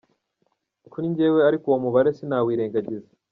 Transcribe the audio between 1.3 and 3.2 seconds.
ariko uwo mubare sinawirengagiza.”